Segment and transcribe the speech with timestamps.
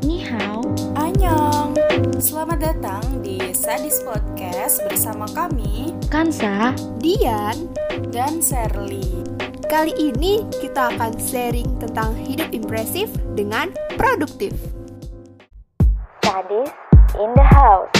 [0.00, 0.64] Ni hao.
[0.96, 1.76] Annyeong.
[2.16, 6.72] Selamat datang di Sadis Podcast bersama kami Kansa.
[7.04, 7.68] Dian,
[8.08, 9.04] dan Serly.
[9.68, 14.56] kali ini kita akan sharing tentang hidup impresif dengan produktif.
[16.24, 16.72] Sadis
[17.20, 17.92] in the house.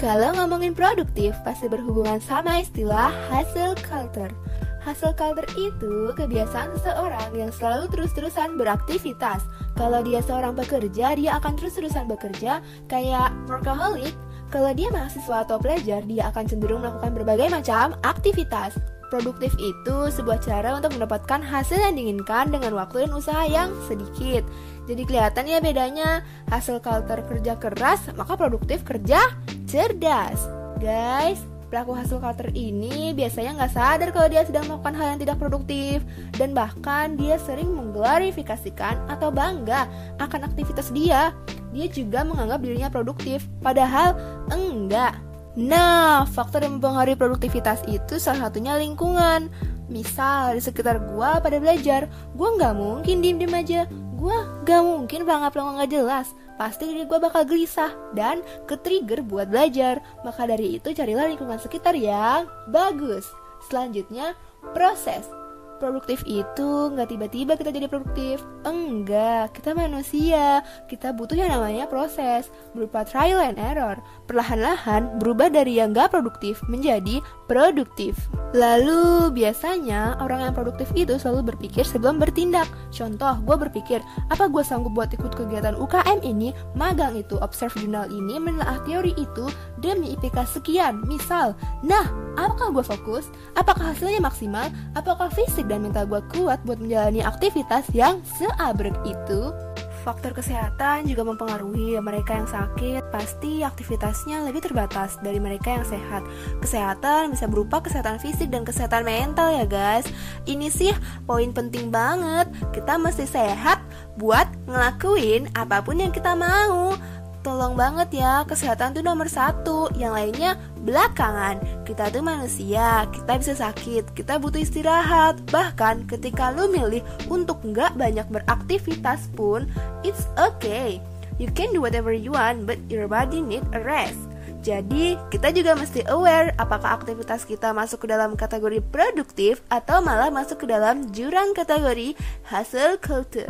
[0.00, 4.32] Kalau ngomongin produktif, pasti berhubungan sama istilah hustle culture.
[4.80, 9.44] Hustle culture itu kebiasaan seseorang yang selalu terus-terusan beraktivitas.
[9.76, 14.16] Kalau dia seorang pekerja, dia akan terus-terusan bekerja kayak workaholic.
[14.50, 18.74] Kalau dia mahasiswa atau pelajar, dia akan cenderung melakukan berbagai macam aktivitas.
[19.12, 24.46] Produktif itu sebuah cara untuk mendapatkan hasil yang diinginkan dengan waktu dan usaha yang sedikit.
[24.86, 29.18] Jadi kelihatan ya bedanya hasil culture kerja keras, maka produktif kerja
[29.66, 30.46] cerdas.
[30.78, 35.38] Guys, pelaku hasil culture ini biasanya nggak sadar kalau dia sedang melakukan hal yang tidak
[35.38, 36.02] produktif
[36.34, 39.86] dan bahkan dia sering mengglorifikasikan atau bangga
[40.18, 41.30] akan aktivitas dia.
[41.70, 44.18] Dia juga menganggap dirinya produktif, padahal
[44.50, 45.14] enggak.
[45.54, 49.50] Nah, faktor yang mempengaruhi produktivitas itu salah satunya lingkungan.
[49.86, 53.80] Misal di sekitar gua pada belajar, gua nggak mungkin diem-diem aja.
[54.18, 56.26] Gua nggak mungkin pelangap-pelangap nggak jelas.
[56.60, 60.04] Pasti diri gua bakal gelisah dan ke-trigger buat belajar.
[60.28, 63.24] Maka dari itu carilah lingkungan sekitar yang bagus.
[63.64, 64.36] Selanjutnya,
[64.76, 65.39] proses.
[65.80, 68.44] Produktif itu nggak tiba-tiba kita jadi produktif.
[68.68, 70.60] Enggak, kita manusia.
[70.84, 73.96] Kita butuh yang namanya proses, berupa trial and error.
[74.28, 78.28] Perlahan-lahan berubah dari yang nggak produktif menjadi produktif.
[78.52, 82.68] Lalu, biasanya orang yang produktif itu selalu berpikir sebelum bertindak.
[82.92, 88.10] Contoh, gue berpikir, apa gue sanggup buat ikut kegiatan UKM ini, magang itu, observe jurnal
[88.12, 89.48] ini, menelaah teori itu,
[89.80, 91.00] demi IPK sekian.
[91.08, 92.10] Misal, nah,
[92.48, 93.28] apakah gue fokus?
[93.58, 94.72] Apakah hasilnya maksimal?
[94.96, 99.52] Apakah fisik dan mental gue kuat buat menjalani aktivitas yang seabrek itu?
[100.00, 106.24] Faktor kesehatan juga mempengaruhi mereka yang sakit pasti aktivitasnya lebih terbatas dari mereka yang sehat.
[106.64, 110.08] Kesehatan bisa berupa kesehatan fisik dan kesehatan mental ya guys.
[110.48, 110.96] Ini sih
[111.28, 112.48] poin penting banget.
[112.72, 113.84] Kita mesti sehat
[114.16, 116.96] buat ngelakuin apa pun yang kita mau.
[117.40, 119.88] Tolong banget ya, kesehatan tuh nomor satu.
[119.96, 120.50] Yang lainnya
[120.84, 121.56] belakangan.
[121.88, 125.40] Kita tuh manusia, kita bisa sakit Kita butuh istirahat.
[125.48, 127.00] Bahkan ketika lu milih
[127.32, 129.64] untuk nggak banyak beraktivitas pun
[130.04, 131.00] It's okay.
[131.40, 134.20] You can do whatever you want But your body need a rest.
[134.60, 140.28] Jadi, kita juga mesti aware apakah aktivitas kita masuk ke dalam kategori produktif atau malah
[140.28, 142.12] masuk ke dalam jurang kategori
[142.44, 143.48] hustle culture.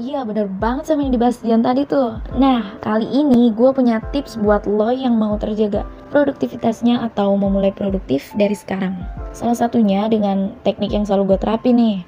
[0.00, 2.16] Iya bener banget sama yang dibahas Dian tadi tuh.
[2.40, 8.32] Nah kali ini gue punya tips buat lo yang mau terjaga produktivitasnya atau memulai produktif
[8.32, 8.96] dari sekarang.
[9.36, 11.98] Salah satunya dengan teknik yang selalu gue terapin nih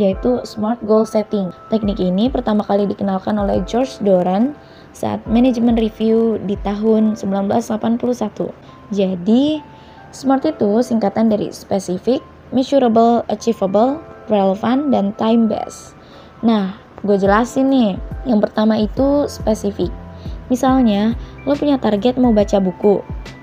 [0.00, 1.52] yaitu Smart Goal Setting.
[1.68, 4.56] Teknik ini pertama kali dikenalkan oleh George Doran
[4.96, 8.48] saat manajemen review di tahun 1981
[8.96, 9.60] Jadi
[10.08, 14.00] SMART itu singkatan dari Specific, Measurable, Achievable,
[14.32, 15.92] Relevant, dan Time Based
[16.42, 17.92] Nah, gue jelasin nih.
[18.22, 19.90] Yang pertama itu spesifik.
[20.50, 23.02] Misalnya, lo punya target mau baca buku.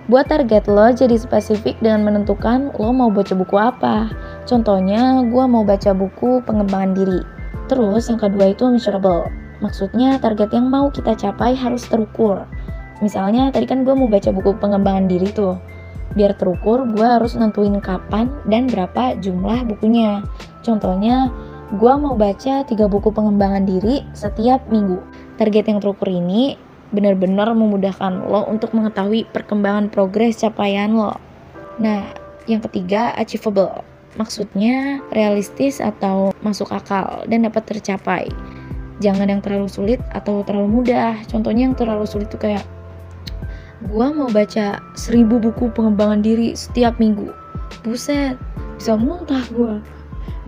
[0.09, 4.09] Buat target lo jadi spesifik dengan menentukan lo mau baca buku apa.
[4.49, 7.21] Contohnya, gue mau baca buku pengembangan diri.
[7.69, 9.29] Terus yang kedua itu measurable.
[9.61, 12.47] Maksudnya target yang mau kita capai harus terukur.
[13.03, 15.59] Misalnya tadi kan gue mau baca buku pengembangan diri tuh.
[16.17, 20.25] Biar terukur, gue harus nentuin kapan dan berapa jumlah bukunya.
[20.65, 21.29] Contohnya,
[21.69, 24.97] gue mau baca tiga buku pengembangan diri setiap minggu.
[25.37, 26.57] Target yang terukur ini
[26.89, 31.13] benar-benar memudahkan lo untuk mengetahui perkembangan progres capaian lo.
[31.77, 32.09] Nah,
[32.49, 33.85] yang ketiga achievable.
[34.17, 38.25] Maksudnya realistis atau masuk akal dan dapat tercapai.
[38.97, 41.21] Jangan yang terlalu sulit atau terlalu mudah.
[41.29, 42.65] Contohnya yang terlalu sulit itu kayak
[43.93, 47.29] gua mau baca seribu buku pengembangan diri setiap minggu.
[47.85, 48.41] Buset,
[48.81, 49.77] bisa muntah gua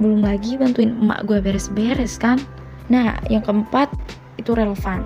[0.01, 2.41] belum lagi bantuin emak gue beres-beres kan?
[2.87, 3.91] Nah yang keempat
[4.39, 5.05] itu relevan.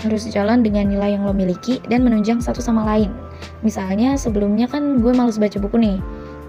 [0.00, 3.12] Harus jalan dengan nilai yang lo miliki dan menunjang satu sama lain.
[3.60, 5.98] Misalnya sebelumnya kan gue males baca buku nih.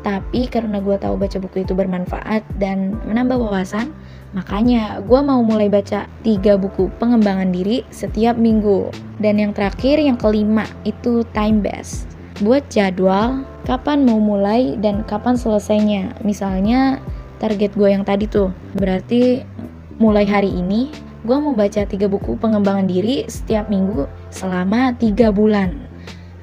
[0.02, 3.94] Tapi karena gue tahu baca buku itu bermanfaat dan menambah wawasan
[4.32, 8.90] makanya gue mau mulai baca tiga buku pengembangan diri setiap minggu.
[9.20, 12.12] Dan yang terakhir yang kelima itu time based
[12.42, 16.18] buat jadwal kapan mau mulai dan kapan selesainya.
[16.26, 16.98] Misalnya
[17.42, 18.54] target gue yang tadi tuh.
[18.78, 19.42] Berarti
[19.98, 20.94] mulai hari ini
[21.26, 25.74] gue mau baca tiga buku pengembangan diri setiap minggu selama tiga bulan.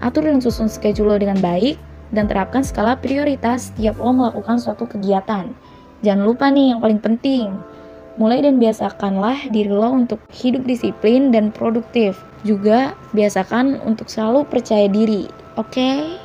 [0.02, 1.78] Atur dan susun schedule dengan baik
[2.10, 5.54] dan terapkan skala prioritas setiap lo melakukan suatu kegiatan.
[6.02, 7.54] Jangan lupa nih yang paling penting,
[8.18, 12.18] Mulai dan biasakanlah diri lo untuk hidup disiplin dan produktif.
[12.42, 15.70] Juga biasakan untuk selalu percaya diri, oke?
[15.70, 16.18] Okay?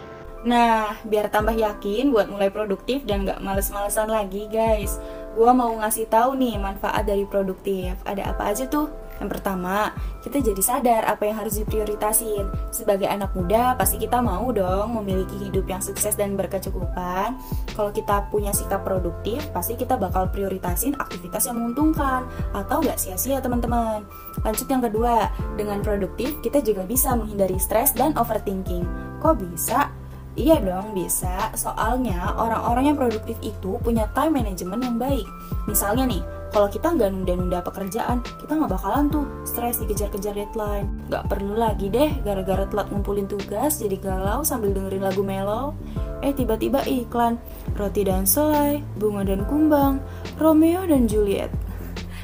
[0.44, 5.00] Nah, biar tambah yakin buat mulai produktif dan gak males-malesan lagi guys
[5.34, 8.92] Gua mau ngasih tahu nih manfaat dari produktif Ada apa aja tuh?
[9.24, 9.94] Yang pertama,
[10.25, 12.50] kita jadi sadar apa yang harus diprioritasin.
[12.74, 17.38] Sebagai anak muda, pasti kita mau dong memiliki hidup yang sukses dan berkecukupan.
[17.72, 23.39] Kalau kita punya sikap produktif, pasti kita bakal prioritasin aktivitas yang menguntungkan atau nggak sia-sia
[23.39, 24.04] teman-teman.
[24.44, 28.84] Lanjut yang kedua, dengan produktif kita juga bisa menghindari stres dan overthinking.
[29.24, 30.03] Kok bisa?
[30.34, 35.30] Iya dong bisa, soalnya orang-orang yang produktif itu punya time management yang baik.
[35.70, 40.90] Misalnya nih, kalau kita nggak nunda-nunda pekerjaan, kita nggak bakalan tuh stres dikejar-kejar deadline.
[41.06, 45.78] Nggak perlu lagi deh gara-gara telat ngumpulin tugas jadi galau sambil dengerin lagu mellow.
[46.26, 47.38] Eh tiba-tiba iklan,
[47.78, 50.02] roti dan selai, bunga dan kumbang,
[50.42, 51.54] Romeo dan Juliet.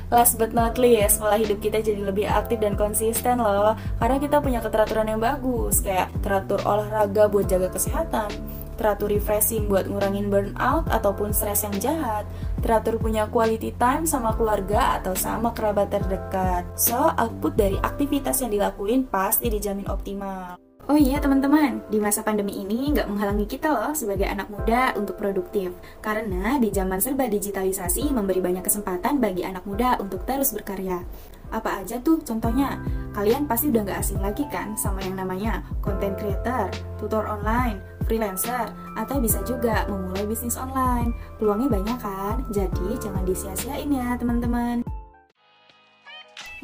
[0.10, 3.78] Last but not least, pola hidup kita jadi lebih aktif dan konsisten loh.
[4.02, 8.30] Karena kita punya keteraturan yang bagus Kayak teratur olahraga buat jaga kesehatan
[8.74, 12.26] Teratur refreshing buat ngurangin burnout ataupun stres yang jahat
[12.64, 16.66] Teratur punya quality time sama keluarga atau sama kerabat terdekat.
[16.74, 22.66] So, output dari aktivitas yang dilakuin pasti dijamin optimal Oh iya teman-teman, di masa pandemi
[22.66, 25.70] ini nggak menghalangi kita loh sebagai anak muda untuk produktif.
[26.02, 31.06] Karena di zaman serba digitalisasi memberi banyak kesempatan bagi anak muda untuk terus berkarya.
[31.54, 32.82] Apa aja tuh contohnya?
[33.14, 37.78] Kalian pasti udah nggak asing lagi kan sama yang namanya content creator, tutor online,
[38.10, 41.14] freelancer, atau bisa juga memulai bisnis online.
[41.38, 42.36] Peluangnya banyak kan?
[42.50, 44.82] Jadi jangan disia-siain ya teman-teman.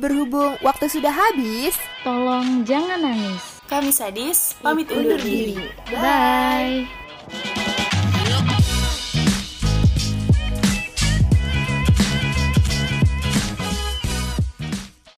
[0.01, 3.55] Berhubung waktu sudah habis, tolong jangan nangis.
[3.66, 5.58] Kami sadis, pamit undur diri.
[5.90, 7.05] Bye.